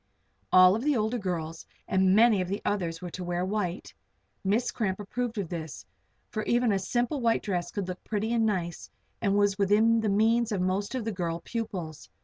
All 0.51 0.79
the 0.79 0.97
older 0.97 1.19
girls 1.19 1.67
and 1.87 2.15
many 2.15 2.41
of 2.41 2.47
the 2.47 2.59
others 2.65 3.03
were 3.03 3.11
to 3.11 3.23
wear 3.23 3.45
white. 3.45 3.93
Miss 4.43 4.71
Cramp 4.71 4.99
approved 4.99 5.37
of 5.37 5.47
this, 5.47 5.85
for 6.31 6.41
even 6.45 6.71
a 6.71 6.79
simple 6.79 7.21
white 7.21 7.43
dress 7.43 7.75
would 7.75 7.87
look 7.87 8.03
pretty 8.03 8.33
and 8.33 8.43
nice 8.43 8.89
and 9.21 9.37
was 9.37 9.59
within 9.59 10.01
the 10.01 10.09
means 10.09 10.51
of 10.51 10.59
most 10.59 10.95
of 10.95 11.05
the 11.05 11.11
girl 11.11 11.39
pupils. 11.45 12.09